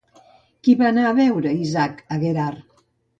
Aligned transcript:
Qui 0.67 0.73
va 0.79 0.87
anar 0.87 1.03
a 1.09 1.11
veure 1.19 1.51
Isaac 1.65 2.01
a 2.17 2.17
Guerar? 2.25 2.47